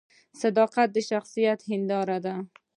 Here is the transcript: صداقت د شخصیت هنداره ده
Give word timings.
صداقت 0.41 0.89
د 0.93 0.97
شخصیت 1.09 1.59
هنداره 1.69 2.17
ده 2.25 2.35